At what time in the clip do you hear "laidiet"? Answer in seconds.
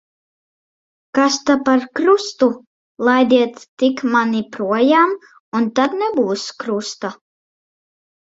3.09-3.61